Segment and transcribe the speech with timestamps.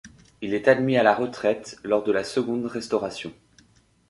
[0.41, 3.31] Il est admis à la retraite lors de la Seconde Restauration.